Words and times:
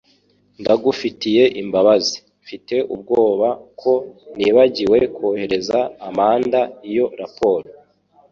Ndagufitiye 0.61 1.43
imbabazi- 1.61 2.17
Mfite 2.43 2.75
ubwoba 2.93 3.47
ko 3.81 3.91
nibagiwe 4.37 4.97
kohereza 5.15 5.79
Amanda 6.07 6.59
iyo 6.89 7.05
raporo 7.19 7.67